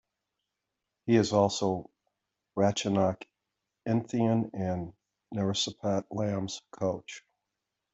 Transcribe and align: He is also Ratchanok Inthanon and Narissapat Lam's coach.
He 1.05 1.15
is 1.15 1.31
also 1.31 1.91
Ratchanok 2.57 3.21
Inthanon 3.87 4.49
and 4.51 4.93
Narissapat 5.31 6.05
Lam's 6.09 6.59
coach. 6.71 7.23